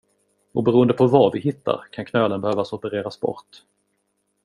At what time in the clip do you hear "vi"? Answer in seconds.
1.33-1.39